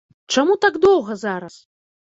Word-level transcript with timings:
Чаму 0.35 0.55
так 0.63 0.81
доўга 0.87 1.21
зараз? 1.27 1.63